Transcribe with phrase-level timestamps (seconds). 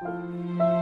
[0.00, 0.77] Música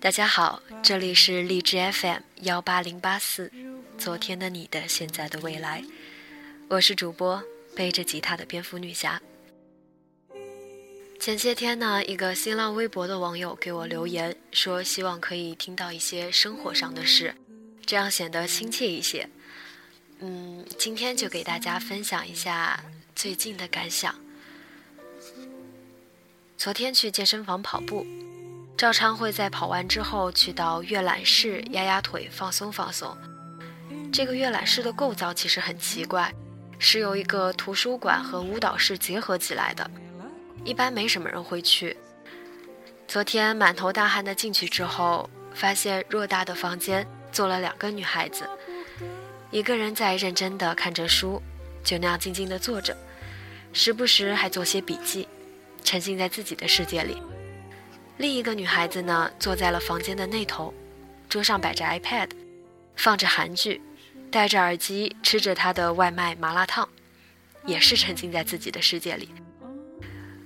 [0.00, 3.52] 大家好，这里是荔枝 FM 幺八零八四，
[3.98, 5.84] 昨天的你的现在的未来，
[6.68, 7.42] 我是主播
[7.76, 9.20] 背着吉他的蝙蝠女侠。
[11.20, 17.34] 前些天呢，一个新浪微博的网友给我留言说，希望可以听到一些生活上的事，
[17.84, 19.28] 这样显得亲切一些。
[20.20, 22.82] 嗯，今天就给大家分享一下
[23.14, 24.18] 最近的感想。
[26.56, 28.06] 昨天去健身房跑步。
[28.80, 33.14] 照常会在跑完之后去到阅览室压压腿放松放松。
[34.10, 36.32] 这个阅览室的构造其实很奇怪，
[36.78, 39.90] 是由一个图书馆和舞蹈室结合起来的，
[40.64, 41.94] 一般没什么人会去。
[43.06, 48.48] 昨天满头大汗的进去之后，发现偌大的房间坐了两个女孩子，
[49.50, 51.42] 一个人在认真的看着书，
[51.84, 52.96] 就那样静静的坐着，
[53.74, 55.28] 时不时还做些笔记，
[55.84, 57.20] 沉浸在自己的世界里。
[58.20, 60.74] 另一个女孩子呢，坐在了房间的那头，
[61.26, 62.28] 桌上摆着 iPad，
[62.94, 63.80] 放着韩剧，
[64.30, 66.86] 戴着耳机吃着她的外卖麻辣烫，
[67.64, 69.30] 也是沉浸在自己的世界里。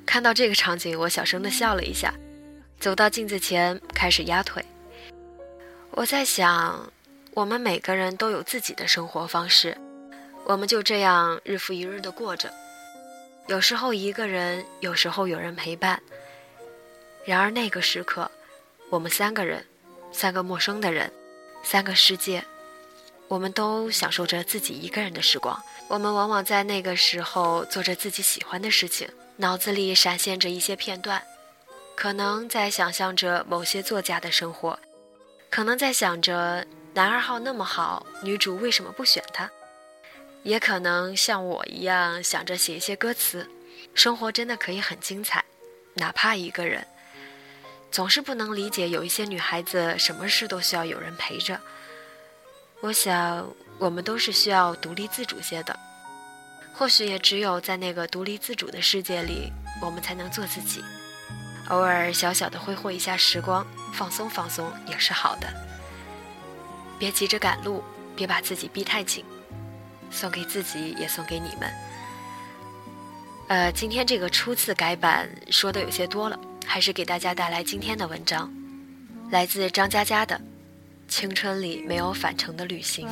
[0.07, 2.15] 看到这个场景，我小声的笑了一下，
[2.79, 4.65] 走到镜子前开始压腿。
[5.91, 6.93] 我在想，
[7.33, 9.77] 我们每个人都有自己的生活方式，
[10.45, 12.55] 我们就这样日复一日的过着，
[13.49, 16.01] 有时候一个人，有时候有人陪伴。
[17.25, 18.31] 然而那个时刻，
[18.91, 19.65] 我们三个人，
[20.13, 21.11] 三个陌生的人，
[21.63, 22.45] 三个世界，
[23.29, 25.59] 我们都享受着自己一个人的时光。
[25.89, 31.23] 我们往往在那个时候做着自己喜欢的事情，脑子里闪现着一些片段，
[31.95, 34.79] 可能在想象着某些作家的生活，
[35.49, 39.51] 可能在想着男二号那么好，女主为什么不选他，
[40.43, 43.49] 也可能像我一样想着写一些歌词。
[43.95, 45.43] 生活真的可以很精彩，
[45.95, 46.87] 哪怕一个人。
[47.95, 51.61] 总是不能理解，有一些女孩子什么事都需要有人陪着。
[52.81, 55.79] 我想，我们都是需要独立自主些的。
[56.73, 60.83] 或许也只有在那个独立自主的世界里，我们才能做自己。
[61.69, 65.47] 偶尔小小的挥霍一下时光，放松放松也是好的。
[66.99, 67.81] 别急着赶路，
[68.17, 69.25] 别把自己逼太紧。
[70.11, 71.73] 送给自己，也送给你们。
[73.47, 76.37] 呃，今天这个初次改版说的有些多了。
[76.67, 78.51] 还是给大家带来今天的文章，
[79.31, 80.35] 来自张嘉佳的
[81.09, 83.07] 《青春里没有返程的旅行》。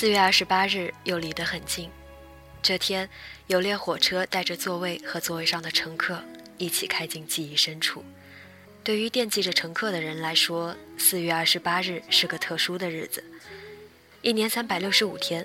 [0.00, 1.90] 四月二十八日又离得很近，
[2.62, 3.10] 这天
[3.48, 6.22] 有列火车带着座位和座位上的乘客
[6.56, 8.04] 一起开进记忆深处。
[8.84, 13.24] 对于惦记着乘客的人来说，四月二十八日是个特殊的日子。
[14.22, 15.44] 一年三百六十五天，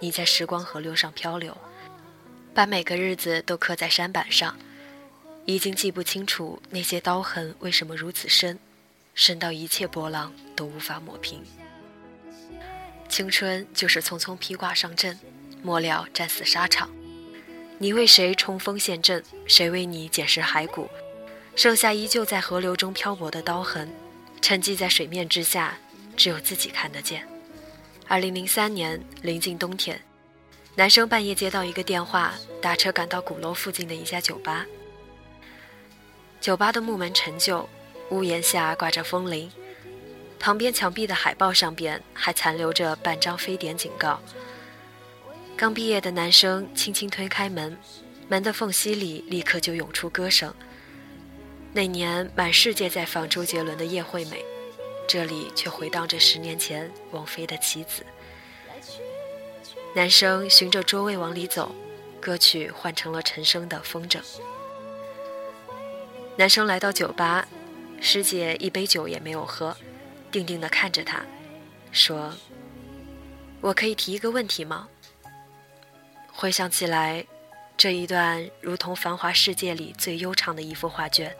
[0.00, 1.56] 你在时光河流上漂流，
[2.52, 4.58] 把每个日子都刻在山板上，
[5.44, 8.58] 已经记不清楚那些刀痕为什么如此深，
[9.14, 11.40] 深到一切波浪都无法抹平。
[13.12, 15.20] 青春就是匆匆披挂上阵，
[15.62, 16.88] 末了战死沙场。
[17.76, 19.22] 你为谁冲锋陷阵？
[19.46, 20.88] 谁为你捡拾骸骨？
[21.54, 23.86] 剩下依旧在河流中漂泊的刀痕，
[24.40, 25.76] 沉寂在水面之下，
[26.16, 27.28] 只有自己看得见。
[28.08, 30.00] 二零零三年，临近冬天，
[30.74, 32.32] 男生半夜接到一个电话，
[32.62, 34.64] 打车赶到鼓楼附近的一家酒吧。
[36.40, 37.68] 酒吧的木门陈旧，
[38.08, 39.52] 屋檐下挂着风铃，
[40.42, 44.20] 旁边墙壁的海报上边还残留着半张非典警告。
[45.56, 47.78] 刚毕业的男生轻轻推开门，
[48.26, 50.52] 门的缝隙里立刻就涌出歌声。
[51.72, 54.38] 那年满世界在放周杰伦的《叶惠美》，
[55.06, 58.02] 这里却回荡着十年前王菲的《棋子》。
[59.94, 61.72] 男生循着桌位往里走，
[62.20, 64.18] 歌曲换成了陈升的《风筝》。
[66.34, 67.46] 男生来到酒吧，
[68.00, 69.76] 师姐一杯酒也没有喝，
[70.32, 71.22] 定定地看着他，
[71.92, 72.34] 说
[73.62, 74.88] ：“我可以提一个问题吗？”
[76.32, 77.24] 回想起来，
[77.76, 81.36] 这一段如同繁华世界里最悠长的一幅画卷。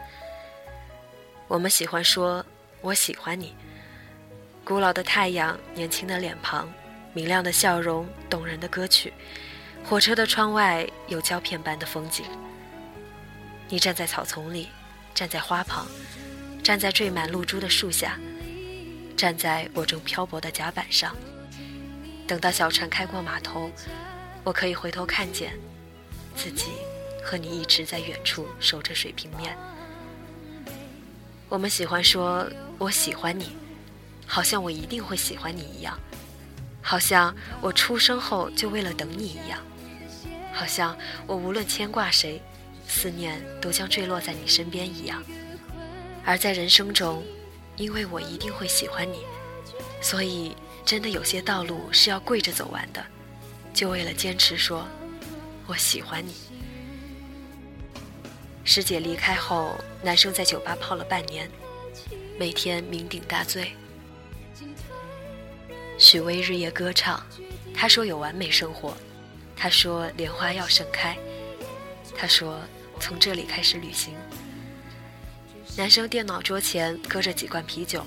[1.49, 2.45] 我们喜欢说
[2.83, 3.55] “我喜欢你”，
[4.65, 6.73] 古老的太阳，年轻的脸庞，
[7.15, 9.13] 明亮的笑容，动人的歌曲，
[9.83, 12.25] 火车的窗外有胶片般的风景。
[13.69, 14.69] 你站在草丛里。
[15.15, 15.87] 站在花旁，
[16.65, 18.19] 站在缀满露珠的树下，
[19.17, 21.17] 站在我正漂泊的甲板上。
[22.27, 23.71] 等到小船开过码头，
[24.45, 25.53] 我可以回头看见
[26.35, 26.67] 自己
[27.23, 29.57] 和你一直在远处守着水平面。
[31.49, 32.49] 我们喜欢说
[32.79, 33.57] “我喜欢你”，
[34.27, 35.99] 好像我一定会喜欢你一样，
[36.81, 39.61] 好像我出生后就为了等你一样，
[40.53, 42.41] 好像我无论牵挂谁。
[42.89, 45.23] 思念都将坠落在你身边一样，
[46.27, 47.23] 而在人生中，
[47.77, 49.25] 因为我一定会喜欢你，
[50.01, 53.05] 所以真的有些道路是要跪着走完的，
[53.73, 54.87] 就为了坚持说
[55.67, 56.35] “我喜欢你”。
[58.65, 61.51] 师姐离开后，男生在酒吧泡了半年，
[62.39, 63.73] 每天酩酊大醉。
[65.99, 67.25] 许巍日夜歌唱，
[67.75, 68.97] 他说有完美生活，
[69.57, 71.17] 他说莲花要盛开，
[72.17, 72.61] 他说。
[73.01, 74.15] 从这里开始旅行。
[75.75, 78.05] 男生电脑桌前搁着几罐啤酒，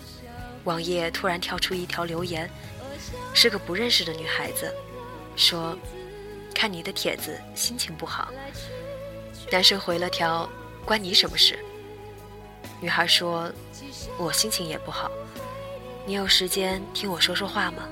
[0.65, 2.50] 网页突然跳出一条留言，
[3.33, 4.71] 是个不认识的女孩子，
[5.35, 5.75] 说
[6.53, 8.31] ：“看你的帖子，心情不好。”
[9.51, 10.47] 男生回了条
[10.85, 11.57] ：“关你什么事？”
[12.79, 13.51] 女孩说
[14.19, 15.09] ：“我心情也不好，
[16.06, 17.89] 你有时间听我说说话吗？”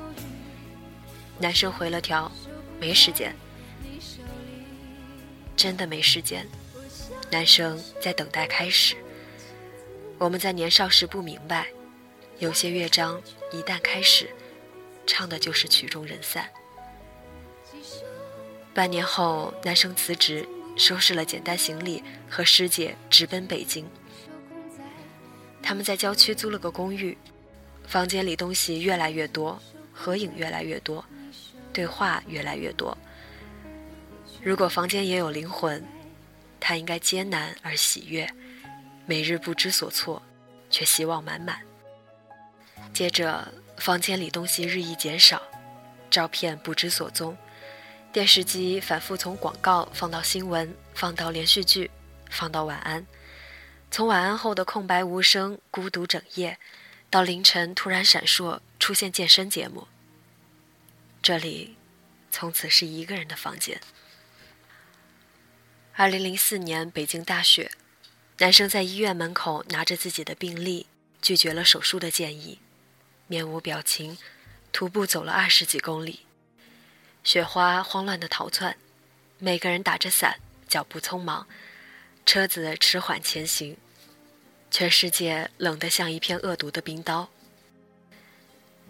[1.40, 2.32] 男生回了条
[2.80, 3.36] ：“没时间，
[5.58, 6.48] 真的没时间。”
[7.32, 8.96] 男生在等待开始。
[10.24, 11.68] 我们在年少时不明白，
[12.40, 13.22] 有些乐章
[13.52, 14.30] 一旦开始，
[15.06, 16.50] 唱的就是曲终人散。
[18.74, 20.48] 半年后，男生辞职，
[20.78, 23.86] 收拾了简单行李，和师姐直奔北京。
[25.62, 27.18] 他们在郊区租了个公寓，
[27.86, 29.62] 房间里东西越来越多，
[29.92, 31.04] 合影越来越多，
[31.74, 32.98] 对话越来越多。
[34.42, 35.86] 如果房间也有灵魂。
[36.66, 38.26] 他应该艰难而喜悦，
[39.06, 40.22] 每日不知所措，
[40.70, 41.62] 却希望满满。
[42.94, 45.42] 接着，房间里东西日益减少，
[46.10, 47.38] 照片不知所踪，
[48.12, 51.90] 电视机反复从广告放到新闻，放到连续剧，
[52.30, 53.06] 放到晚安，
[53.90, 56.60] 从晚安后的空白无声、孤独整夜，
[57.10, 59.88] 到凌晨突然闪烁出现健身节目。
[61.22, 61.76] 这里，
[62.32, 63.82] 从此是一个人的房间。
[65.96, 67.72] 二零零四年北京大雪，
[68.40, 70.88] 男生在医院门口拿着自己的病历，
[71.22, 72.60] 拒绝了手术的建议，
[73.28, 74.18] 面无表情，
[74.72, 76.22] 徒步走了二十几公里，
[77.24, 78.76] 雪花慌乱的逃窜，
[79.38, 81.48] 每个人打着伞，脚步匆忙，
[82.26, 83.78] 车子迟缓前行，
[84.72, 87.30] 全世界冷得像一片恶毒的冰刀。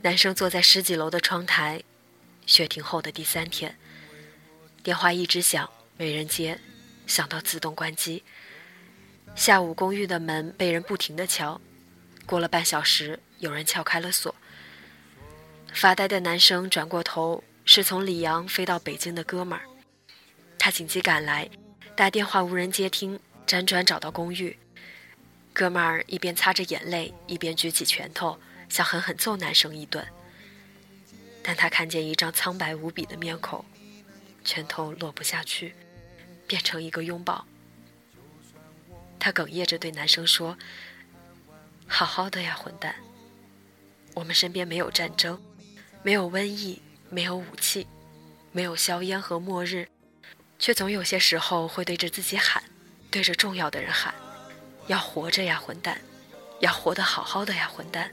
[0.03, 1.83] 男生坐在十几楼的窗台，
[2.45, 3.77] 雪停后的第三天，
[4.81, 6.61] 电话一直响，没人接。
[7.05, 8.23] 想到自动关机。
[9.35, 11.59] 下午公寓的门被人不停地敲，
[12.25, 14.33] 过了半小时，有人撬开了锁。
[15.73, 19.65] 发呆的男生转过头，是从里昂飞到北京的哥们儿。
[20.59, 21.49] 他紧急赶来，
[21.95, 24.55] 打电话无人接听，辗转找到公寓。
[25.51, 30.05] 哥们儿一边擦着眼泪，一边举起拳头，想狠狠揍男生一顿。
[31.41, 33.65] 但他看见一张苍白无比的面孔，
[34.45, 35.73] 拳头落不下去。
[36.45, 37.45] 变成一个拥抱，
[39.23, 40.57] 他哽咽着对男生说
[41.87, 42.93] ：“好好的呀，混蛋！
[44.15, 45.41] 我们身边没有战争，
[46.01, 47.87] 没有瘟疫，没有武器，
[48.51, 49.87] 没有硝烟和末日，
[50.59, 52.61] 却总有些时候会对着自己喊，
[53.09, 54.13] 对着重要的人喊：
[54.87, 56.01] 要活着呀，混蛋！
[56.59, 58.11] 要活得好好的呀，混蛋！”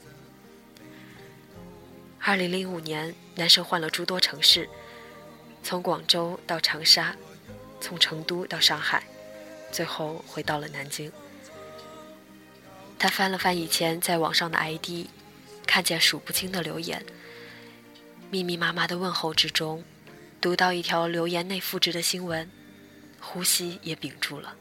[2.23, 4.69] 二零零五年，男生换了诸多城市。
[5.61, 7.13] 从广州到长沙，
[7.81, 9.03] 从成都到上海，
[9.71, 11.11] 最后回到了南京。
[12.99, 15.07] 他翻了翻以前在网上的 ID，
[15.65, 17.03] 看见数不清的留言，
[18.29, 19.83] 密密麻麻的问候之中，
[20.39, 22.49] 读到一条留言内复制的新闻，
[23.19, 24.55] 呼吸也屏住了。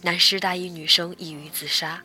[0.00, 2.02] 南师大一女生抑郁自杀。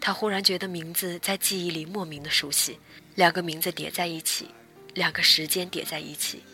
[0.00, 2.78] 他忽然觉得名字在记忆里莫名的熟悉，
[3.16, 4.48] 两个名字叠在一起，
[4.94, 6.44] 两个时间叠在一起。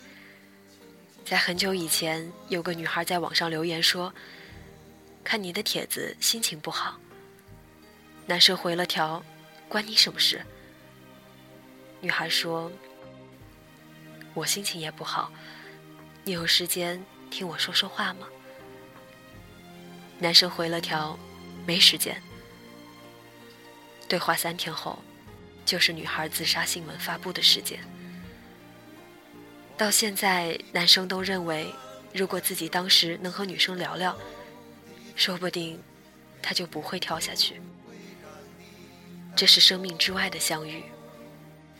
[1.24, 4.12] 在很久以前，有个女孩在网上留言说
[5.24, 7.00] ：“看你的帖子，心情不好。”
[8.26, 9.24] 男生回了条
[9.66, 10.44] ：“关你什么事？”
[12.02, 12.70] 女孩说
[14.34, 15.32] ：“我心情也不好，
[16.24, 18.28] 你有时间听我说说话吗？”
[20.20, 21.18] 男生回了条
[21.66, 22.22] ：“没时间。”
[24.06, 25.02] 对话三天后，
[25.64, 27.82] 就是女孩自杀新闻发布的时间。
[29.76, 31.66] 到现在，男生都认为，
[32.12, 34.16] 如果自己当时能和女生聊聊，
[35.16, 35.82] 说不定
[36.40, 37.60] 他就不会跳下去。
[39.34, 40.84] 这是生命之外的相遇，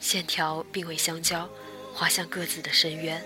[0.01, 1.49] 线条并未相交，
[1.95, 3.25] 滑向各自的深渊。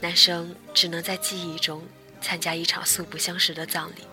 [0.00, 1.82] 男生只能在记忆中
[2.20, 4.06] 参加一场素不相识的葬礼。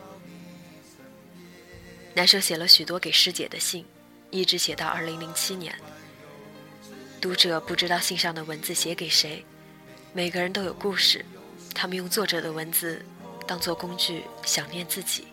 [2.16, 3.86] 男生写了许多给师姐的信，
[4.32, 5.76] 一直写到二零零七年。
[7.24, 9.46] 读者不知道信上的文字写给谁，
[10.12, 11.26] 每个人都有故事，
[11.74, 13.02] 他们用作者的文字
[13.48, 15.28] 当做工具，想念自己。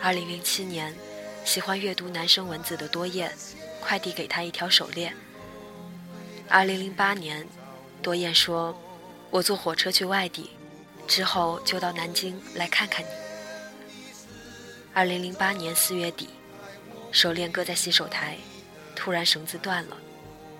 [0.00, 0.96] 二零零七年，
[1.44, 3.30] 喜欢阅读男生文字的多燕，
[3.78, 5.14] 快递给他一条手链。
[6.48, 7.46] 二零零八年，
[8.00, 8.74] 多燕说
[9.28, 10.48] ：“我坐火车去外地，
[11.06, 13.08] 之后就到南京来看看你。”
[14.94, 16.30] 二零零八年四月底，
[17.12, 18.38] 手链搁在洗手台，
[18.96, 19.96] 突然绳子断了，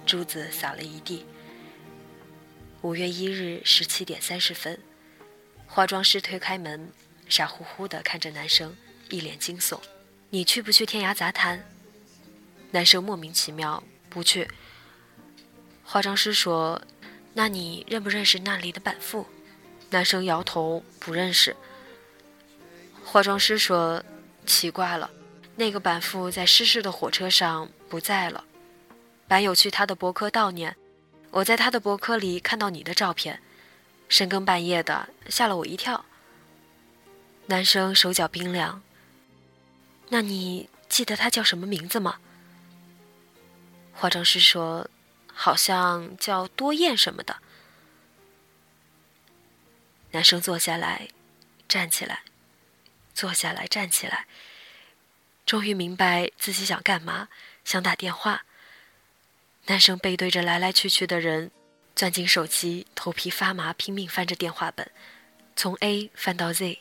[0.06, 1.26] 珠子洒了一地。
[2.82, 4.78] 五月一日十七点三十分，
[5.66, 6.92] 化妆师推开门，
[7.28, 8.76] 傻乎乎地看着男生，
[9.08, 9.80] 一脸惊悚
[10.30, 11.68] ：“你去不去天涯杂谈？”
[12.70, 14.48] 男生莫名其妙：“不去。”
[15.82, 16.80] 化妆师说
[17.34, 19.26] ：“那你认不认识那里的板斧？”
[19.90, 21.56] 男生摇头：“不认识。”
[23.02, 24.04] 化妆师说。
[24.48, 25.10] 奇怪了，
[25.56, 28.44] 那个板父在失事的火车上不在了。
[29.26, 30.76] 板友去他的博客悼念，
[31.30, 33.42] 我在他的博客里看到你的照片，
[34.08, 36.04] 深更半夜的吓了我一跳。
[37.46, 38.82] 男生手脚冰凉。
[40.08, 42.20] 那你记得他叫什么名字吗？
[43.92, 44.88] 化妆师说，
[45.32, 47.36] 好像叫多燕什么的。
[50.12, 51.08] 男生坐下来，
[51.66, 52.22] 站起来。
[53.14, 54.26] 坐下来，站起来。
[55.46, 57.28] 终于明白自己想干嘛，
[57.64, 58.44] 想打电话。
[59.66, 61.52] 男生背对着来来去去的人，
[61.94, 64.90] 攥紧手机，头皮发麻，拼命翻着电话本，
[65.54, 66.80] 从 A 翻到 Z，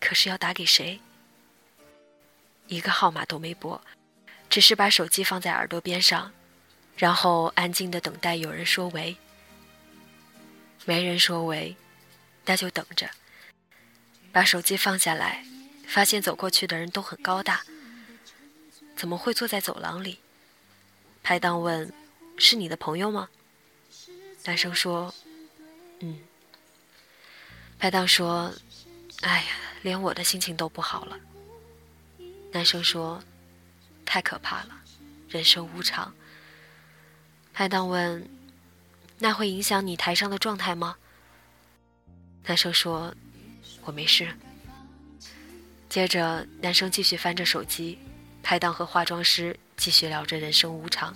[0.00, 0.98] 可是要打给谁？
[2.68, 3.78] 一个号码都没拨，
[4.48, 6.32] 只是把手机放在耳朵边上，
[6.96, 9.14] 然后安静的等待有人说喂。
[10.86, 11.76] 没人说喂，
[12.46, 13.10] 那就等着。
[14.32, 15.44] 把手机放下来。
[15.86, 17.64] 发现走过去的人都很高大，
[19.00, 20.18] 怎么会坐在走廊里？
[21.22, 21.90] 拍档问
[22.36, 23.30] ：“是你的朋友吗？”
[24.44, 25.14] 男生说
[26.00, 26.20] ：“嗯。”
[27.80, 28.52] 拍档说
[29.22, 31.18] ：“哎呀，连我的心情都不好了。”
[32.52, 33.24] 男生说
[34.04, 34.82] ：“太可怕了，
[35.30, 36.14] 人生无常。”
[37.54, 38.28] 拍档问
[39.18, 40.98] ：“那会影响你台上的状态吗？”
[42.44, 43.14] 男生说
[43.80, 44.30] ：“我没事。”
[45.88, 47.98] 接着，男生继续翻着手机，
[48.42, 51.14] 拍档和化妆师继续聊着人生无常。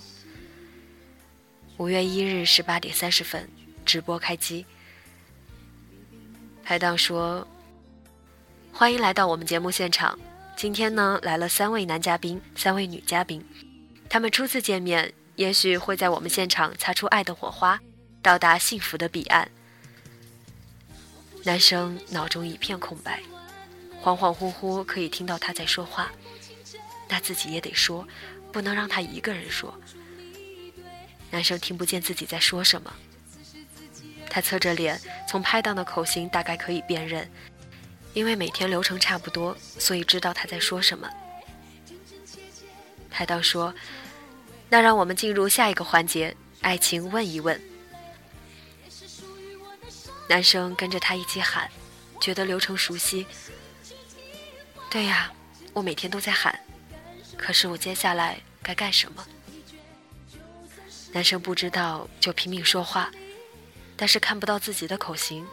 [1.77, 3.49] 五月一日十八点三十分，
[3.85, 4.65] 直播开机。
[6.63, 7.45] 拍档说
[8.71, 10.17] ：“欢迎来到我们节目现场，
[10.55, 13.45] 今天呢来了三位男嘉宾，三位女嘉宾，
[14.09, 17.79] 他们初次见面，也许会在我们现场擦出爱的火花，
[18.21, 19.51] 到达幸福的彼岸。”
[21.43, 23.21] 男生脑中一片空白。
[24.01, 26.11] 恍恍惚惚可以听到他在说话，
[27.07, 28.07] 那自己也得说，
[28.51, 29.73] 不能让他一个人说。
[31.31, 32.93] 男生听不见自己在说什么，
[34.29, 37.29] 他侧着脸，从拍档的口型大概可以辨认，
[38.13, 41.09] 因为每天流程差不多，所以知道他在说什么。
[43.09, 43.73] 拍档说
[44.69, 47.59] ：“那让我们进入下一个环节，爱情问一问。”
[50.27, 51.69] 男生跟着他一起喊，
[52.19, 53.25] 觉得流程熟悉。
[54.89, 55.31] 对呀，
[55.71, 56.57] 我每天都在喊，
[57.37, 59.25] 可是我接下来该干什么？
[61.11, 63.11] 男生不知道，就拼命说话，
[63.95, 65.45] 但是看不到自己的口型，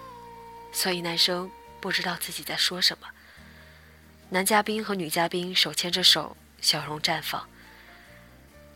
[0.73, 3.07] 所以男生不知道自己在说什么。
[4.31, 7.47] 男嘉宾和女嘉宾手牵着手，笑容绽放。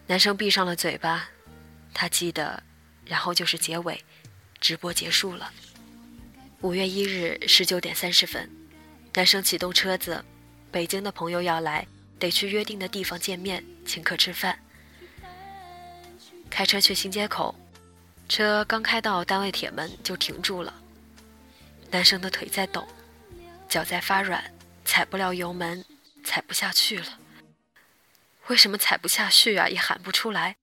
[0.06, 1.28] 男生闭上了嘴巴，
[1.92, 2.62] 他记得，
[3.04, 4.04] 然后就是结尾，
[4.60, 5.50] 直播结束了。
[6.60, 8.48] 五月一日十九点三十分，
[9.14, 10.24] 男生启动车子，
[10.70, 11.86] 北京的朋友要来，
[12.18, 14.58] 得去约定的地方见面，请客吃饭。
[16.48, 17.54] 开车去新街口，
[18.28, 20.72] 车刚开到单位铁门就停住了。
[21.90, 22.86] 男生的腿在抖，
[23.68, 24.42] 脚在发软。
[24.84, 25.84] 踩不了油门，
[26.24, 27.18] 踩不下去了。
[28.46, 29.68] 为什么踩不下去啊？
[29.68, 30.56] 也喊不出来，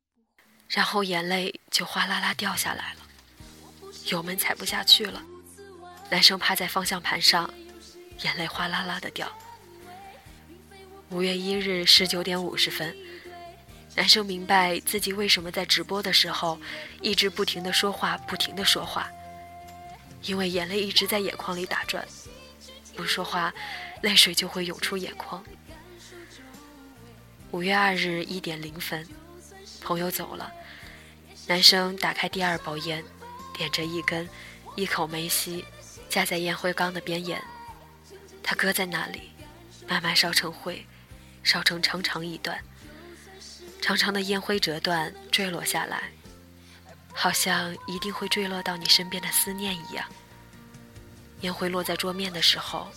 [0.69, 2.99] 然后眼泪就哗啦啦掉下来了。
[4.05, 5.21] 油门踩不下去了，
[6.09, 7.53] 男生趴在方向盘上，
[8.19, 9.29] 眼泪哗啦啦的掉。
[11.13, 12.91] 五月一日十九点五十分，
[13.93, 16.59] 男生明白自己为什么在直播的时候
[17.03, 19.07] 一直不停的说话，不停的说话，
[20.23, 22.03] 因为眼泪一直在眼眶里打转。
[22.95, 23.53] 不说话，
[24.01, 25.43] 泪水就会涌出眼眶。
[27.51, 29.07] 五月二日一点零分，
[29.81, 30.51] 朋友走了，
[31.45, 33.03] 男生打开第二包烟，
[33.55, 34.27] 点着一根，
[34.75, 35.63] 一口没吸，
[36.09, 37.39] 架在烟灰缸的边沿。
[38.41, 39.29] 他搁在那里，
[39.87, 40.83] 慢慢烧成灰，
[41.43, 42.57] 烧成长长一段。
[43.81, 46.09] 长长的烟灰折断，坠落下来，
[47.13, 50.07] 好像一定会坠落到你身边的思念一样。
[51.41, 52.87] 烟灰落在桌面的时候，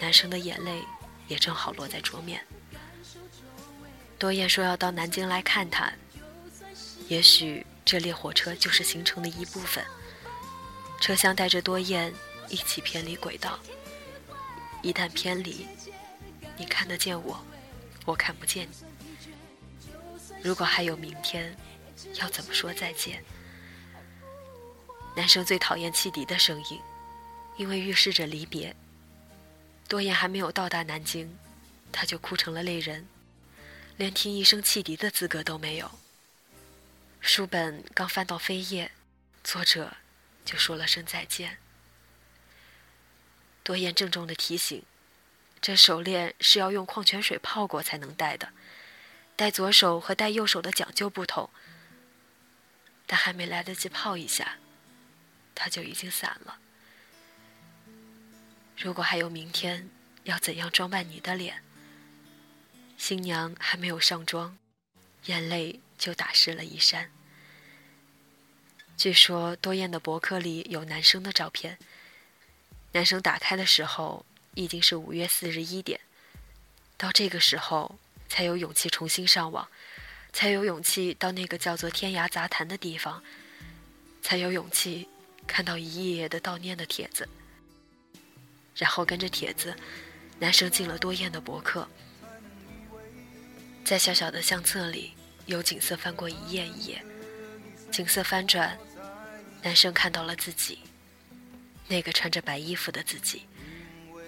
[0.00, 0.82] 男生的眼泪
[1.28, 2.44] 也正好落在桌面。
[4.18, 5.92] 多燕说要到南京来看他，
[7.06, 9.84] 也许这列火车就是行程的一部分。
[11.00, 12.12] 车厢带着多燕
[12.48, 13.58] 一起偏离轨道，
[14.82, 15.66] 一旦偏离，
[16.56, 17.40] 你看得见我，
[18.04, 18.76] 我看不见你。
[20.42, 21.56] 如果还有明天，
[22.20, 23.24] 要怎么说再见？
[25.16, 26.80] 男生最讨厌汽笛的声音。
[27.58, 28.74] 因为预示着离别。
[29.86, 31.38] 多言还没有到达南京，
[31.92, 33.06] 他就哭成了泪人，
[33.98, 35.90] 连听一声汽笛的资格都没有。
[37.20, 38.90] 书本刚翻到扉页，
[39.44, 39.98] 作者
[40.46, 41.58] 就说了声再见。
[43.62, 44.82] 多言郑重的提醒：
[45.62, 48.52] 这手链是要用矿泉水泡过才能戴的，
[49.36, 51.48] 戴左手和戴右手的讲究不同。
[53.06, 54.58] 但还没来得及泡一下，
[55.54, 56.58] 它就已经散了。
[58.76, 59.88] 如果还有明天，
[60.24, 61.62] 要怎样装扮你的脸？
[62.96, 64.58] 新娘还没有上妆，
[65.26, 67.12] 眼泪就打湿了衣衫。
[68.96, 71.78] 据说多燕的博客里有男生的照片。
[72.92, 76.00] 男生打开的时候已经是五月四日一点，
[76.96, 79.66] 到这个时候才有勇气重新上网，
[80.32, 83.22] 才有勇气到那个叫做天涯杂谈的地方，
[84.22, 85.08] 才有勇气
[85.46, 87.28] 看到一页页的悼念的帖子。
[88.74, 89.76] 然后跟着帖子，
[90.38, 91.86] 男生进了多燕的博客，
[93.84, 95.12] 在小小的相册里，
[95.44, 97.04] 有景色翻过一页一页，
[97.90, 98.78] 景色翻转，
[99.62, 100.78] 男生看到了自己，
[101.86, 103.42] 那个穿着白衣服的自己，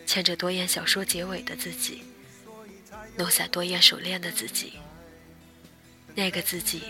[0.06, 2.04] 牵着多燕小说结尾的自己，
[3.16, 4.74] 弄散多燕手链的自己，
[6.14, 6.82] 那个自己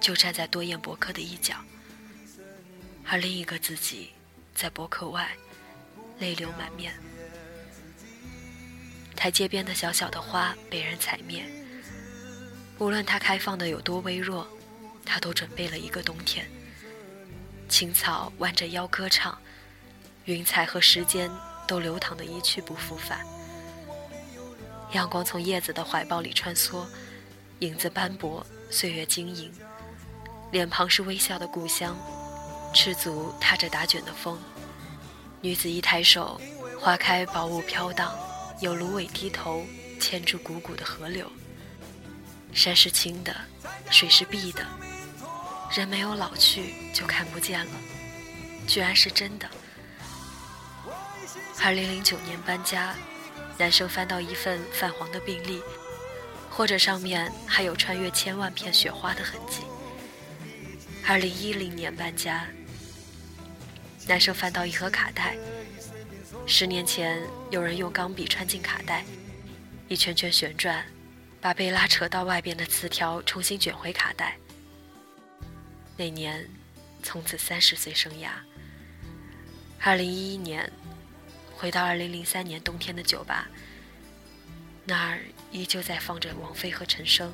[0.00, 1.56] 就站在多燕博客的一角，
[3.04, 4.10] 而另一个自己
[4.54, 5.30] 在博客外。
[6.18, 6.94] 泪流满面，
[9.14, 11.44] 台阶边的小小的花被人踩灭。
[12.78, 14.48] 无论它开放的有多微弱，
[15.04, 16.50] 它都准备了一个冬天。
[17.68, 19.38] 青草弯着腰歌唱，
[20.24, 21.30] 云彩和时间
[21.66, 23.20] 都流淌的一去不复返。
[24.92, 26.84] 阳光从叶子的怀抱里穿梭，
[27.58, 29.52] 影子斑驳，岁月晶莹。
[30.52, 31.96] 脸庞是微笑的故乡，
[32.72, 34.38] 赤足踏着打卷的风。
[35.40, 36.40] 女子一抬手，
[36.80, 38.16] 花开薄雾飘荡，
[38.60, 39.64] 有芦苇低头
[40.00, 41.30] 牵住汩汩的河流。
[42.52, 43.34] 山是青的，
[43.90, 44.64] 水是碧的，
[45.70, 47.72] 人没有老去就看不见了，
[48.66, 49.50] 居然是真的。
[51.62, 52.94] 二零零九年搬家，
[53.58, 55.60] 男生翻到一份泛黄的病历，
[56.48, 59.62] 或者上面还有穿越千万片雪花的痕迹。
[61.04, 62.46] 二零一零年搬家。
[64.08, 65.36] 男生翻到一盒卡带，
[66.46, 69.04] 十年前有人用钢笔穿进卡带，
[69.88, 70.84] 一圈圈旋转，
[71.40, 74.36] 把被拉扯到外边的磁条重新卷回卡带。
[75.96, 76.48] 那年，
[77.02, 78.28] 从此三十岁生涯。
[79.80, 80.70] 二零一一年，
[81.56, 83.48] 回到二零零三年冬天的酒吧，
[84.84, 87.32] 那儿依旧在放着王菲和陈升，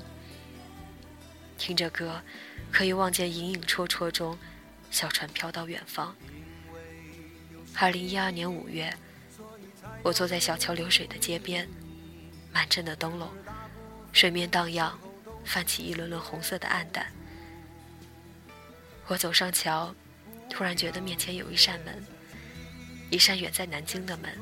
[1.58, 2.22] 听着歌，
[2.70, 4.38] 可以望见隐隐绰绰中。
[4.92, 6.14] 小船飘到远方。
[7.74, 8.94] 二零一二年五月，
[10.02, 11.66] 我坐在小桥流水的街边，
[12.52, 13.28] 满镇的灯笼，
[14.12, 14.98] 水面荡漾，
[15.46, 17.10] 泛起一轮轮红色的暗淡。
[19.06, 19.94] 我走上桥，
[20.50, 22.04] 突然觉得面前有一扇门，
[23.12, 24.34] 一扇远在南京的门。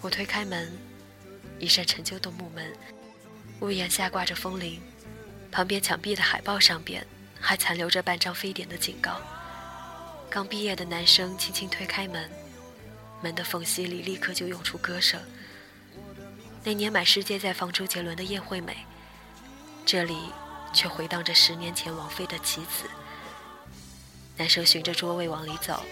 [0.00, 0.72] 我推开门，
[1.58, 2.72] 一扇陈旧的木门，
[3.58, 4.80] 屋檐下挂着风铃，
[5.50, 7.04] 旁边墙壁的海报上边
[7.40, 9.20] 还残留着半张非典的警告。
[10.30, 12.30] 刚毕业的男生轻轻推开门，
[13.20, 15.20] 门的缝隙里立刻就涌出歌声。
[16.62, 18.72] 那年满世界在放周杰伦的《叶惠美》，
[19.84, 20.16] 这里
[20.72, 22.84] 却回荡着十年前王菲的《棋子》。
[24.36, 25.84] 男生循着桌位往里走，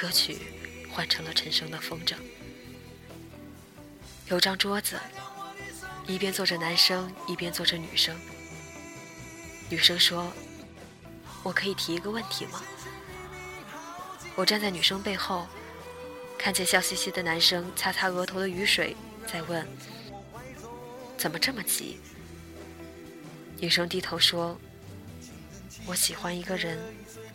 [0.00, 0.38] 歌曲
[0.92, 2.12] 换成了陈升的《风筝》。
[4.28, 4.96] 有张桌子，
[6.06, 8.16] 一边坐着男生，一边坐着女生。
[9.68, 10.32] 女生说
[11.42, 12.62] ：“我可以提一个问题吗？”
[14.36, 15.48] 我站在女生背后，
[16.38, 19.66] 看见笑嘻嘻的男生擦擦额头的雨水，在问
[21.18, 21.98] ：“怎么这么急？”
[23.58, 24.56] 女生低头说
[25.86, 26.78] ：“我喜欢一个人，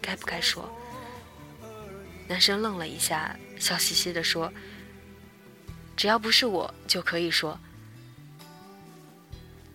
[0.01, 0.73] 该不该说？”
[2.33, 4.51] 男生愣了一下，笑嘻嘻地说
[5.95, 7.59] ：“只要不是我，就可以说。”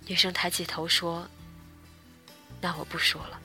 [0.08, 1.28] 女生抬起头说
[2.60, 3.40] ：“那我不说了。”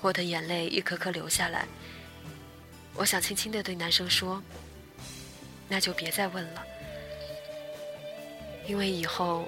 [0.00, 1.68] 我的眼泪一颗颗流下来，
[2.94, 4.42] 我想轻轻地对男生说
[5.68, 6.64] ：“那就别再问了，
[8.66, 9.46] 因为以后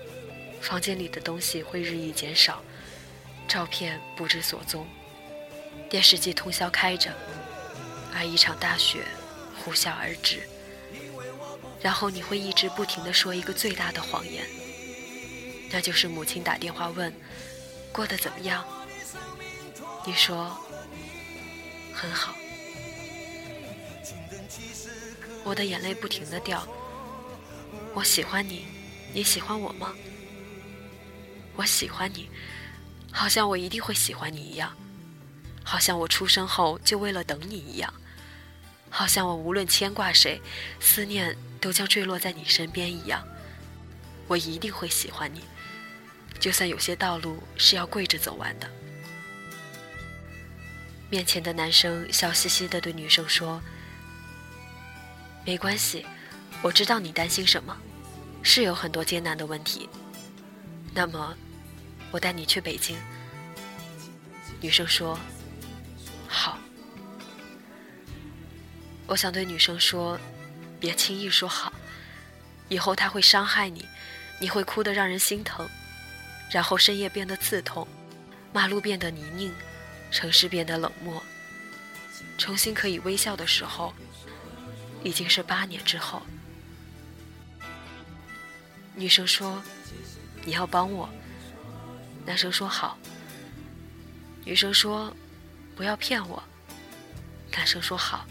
[0.61, 2.63] 房间里的东西会日益减少，
[3.49, 4.87] 照片不知所踪，
[5.89, 7.11] 电视机通宵开着，
[8.15, 9.05] 而一场大雪
[9.59, 10.49] 呼啸而至，
[11.81, 14.45] 然后你会一直不停地说一个最大的谎言，
[15.71, 17.13] 那就是母亲打电话问
[17.93, 18.65] 过得怎么样。”
[20.07, 20.55] 你说
[21.95, 22.35] 很好，
[25.45, 26.67] 我的眼泪不停的掉。
[27.95, 28.67] 我喜欢你，
[29.15, 29.95] 你喜欢我吗？
[31.57, 32.29] 我喜欢你，
[33.11, 34.77] 好像我一定会喜欢你一样，
[35.65, 37.91] 好像我出生后就为了等你一样，
[38.97, 40.41] 好像我无论牵挂谁，
[40.79, 43.27] 思念都将坠落在你身边一样。
[44.29, 45.41] 我一定会喜欢你，
[46.39, 48.71] 就算有些道路是要跪着走完的。
[51.11, 53.61] 面前的男生笑嘻嘻地对女生说
[55.45, 56.07] ：“没关系，
[56.63, 57.77] 我知道你担心什么，
[58.45, 59.89] 是有很多艰难的问题。
[60.95, 61.37] 那么，
[62.13, 62.97] 我带你去北京。”
[64.63, 65.19] 女生说
[69.07, 70.19] ：“我想对女生说
[70.81, 71.73] ：“别轻易说好，
[72.69, 73.87] 以后他会伤害你，
[74.41, 75.69] 你会哭得让人心疼，
[76.51, 77.87] 然后深夜变得刺痛，
[78.53, 79.53] 马路变得泥泞。”
[80.11, 81.21] 城市变得冷漠，
[82.39, 83.93] 重新可以微笑的时候，
[85.03, 86.23] 已经是八年之后。
[88.95, 89.61] 女生说
[90.47, 91.11] ：“你要帮我。”
[92.25, 92.97] 男生说：“好。”
[94.47, 95.13] 女生说
[95.75, 96.41] ：“不要骗我。”
[97.51, 98.25] 男生说：“好。”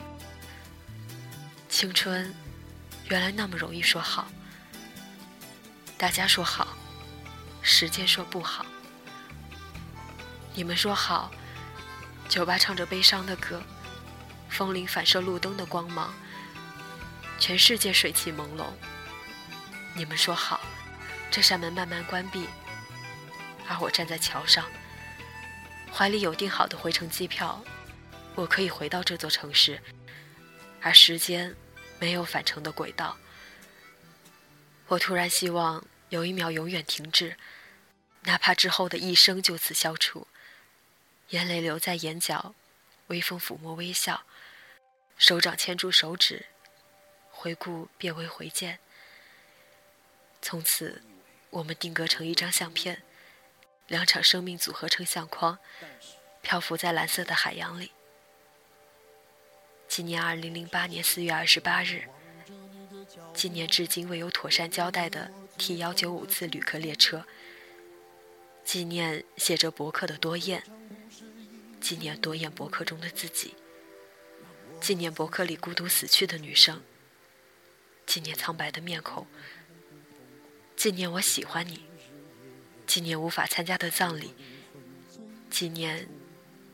[1.74, 2.32] 青春
[3.10, 4.28] 原来那么容易说好，
[5.98, 6.78] 大家说好，
[7.64, 8.64] 时间说不好，
[10.54, 11.32] 你们说好。
[12.30, 13.60] 酒吧唱着悲伤的歌，
[14.50, 16.14] 风铃反射路灯的光芒，
[17.40, 18.68] 全世界水汽朦胧。
[19.96, 20.62] 你们说好，
[21.32, 22.48] 这扇门慢慢关闭，
[23.68, 24.64] 而我站在桥上，
[25.92, 27.64] 怀里有订好的回程机票，
[28.36, 29.82] 我可以回到这座城市，
[30.80, 31.56] 而时间
[32.04, 33.18] 没有返程的轨道。
[34.88, 37.38] 我突然希望有一秒永远停滞，
[38.24, 40.28] 哪怕之后的一生就此消除。
[41.30, 42.54] 眼泪留在眼角，
[43.08, 44.26] 微风抚摸微笑，
[45.18, 46.48] 手掌牵住手指，
[47.32, 48.80] 回顾变为回见。
[50.42, 51.02] 从此，
[51.52, 53.02] 我们定格成一张相片，
[53.88, 55.58] 两场生命组合成相框，
[56.42, 57.94] 漂浮在蓝色的海洋里。
[59.94, 62.06] 纪念二零零八年四月二十八日，
[63.32, 67.28] 纪念至今未有妥善交代的 T 幺九五次旅客列车，
[68.66, 70.64] 纪念写着博客的多燕。
[71.80, 73.54] 纪念多燕博客中的自己，
[74.82, 76.82] 纪念博客里孤独死去的女生，
[78.08, 79.28] 纪念苍白的面孔，
[80.76, 81.84] 纪念我喜欢你，
[82.88, 84.34] 纪念无法参加的葬礼，
[85.52, 86.10] 纪念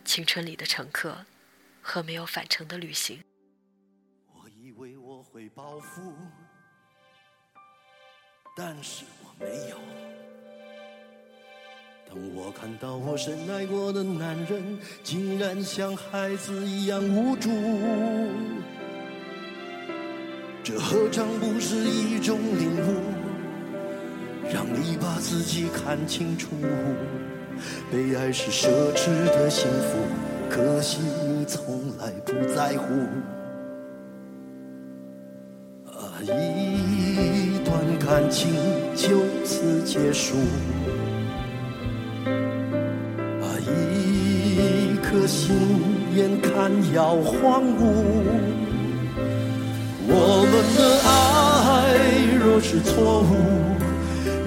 [0.05, 1.25] 青春里的乘客
[1.89, 3.19] 和没有返程的旅行。
[4.31, 6.13] 我以为我会报复，
[8.55, 9.77] 但是我没有。
[12.07, 17.49] 当我看到我深爱过的男人，竟然像孩子一样无助，
[20.63, 23.01] 这何尝不是一种领悟？
[24.53, 26.49] 让你把自己看清楚，
[27.91, 29.97] 被爱是奢侈的幸福，
[30.49, 31.78] 可惜你从
[32.33, 32.83] 不在乎。
[35.85, 38.53] 啊，一段感情
[38.95, 40.35] 就此结束。
[43.41, 45.55] 啊，一颗心
[46.15, 47.81] 眼看要荒芜，
[50.07, 51.09] 我们的爱
[52.37, 53.31] 若是错误，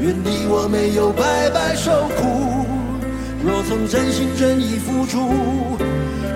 [0.01, 2.21] 愿你我没有白白受苦。
[3.45, 5.19] 若曾真心真意付出，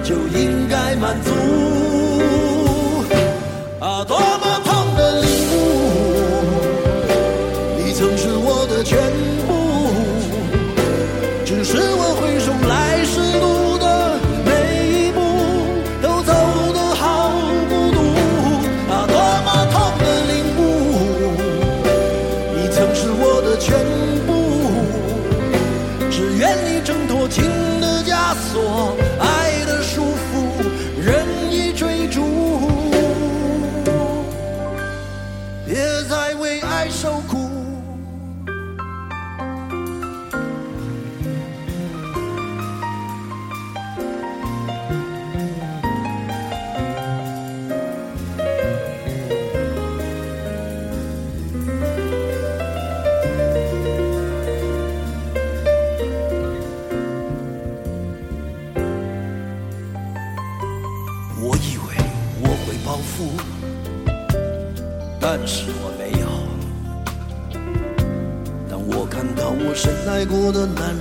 [0.07, 1.33] 就应该满足。
[3.81, 4.17] 啊，多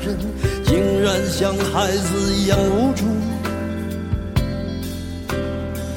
[0.06, 0.16] 人，
[0.64, 3.06] 竟然像孩子一样无助，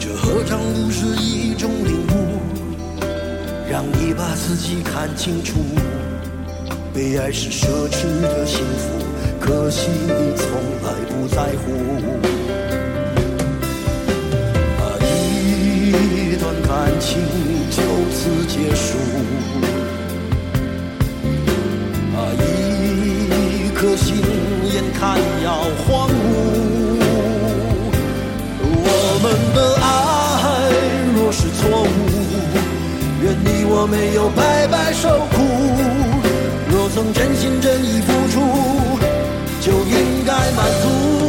[0.01, 2.41] 这何尝不是一种领悟？
[3.71, 5.61] 让你把自己看清楚，
[6.95, 9.05] 被爱是奢侈的幸福，
[9.39, 10.49] 可惜你从
[10.83, 11.71] 来不在乎。
[14.79, 17.48] 啊，一段感情。
[24.99, 26.13] 看要荒芜。
[28.61, 28.87] 我
[29.23, 29.87] 们的爱
[31.15, 31.87] 若是错误，
[33.23, 35.37] 愿你我没有白白受苦。
[36.71, 38.37] 若曾真心真意付出，
[39.61, 41.28] 就应该满足。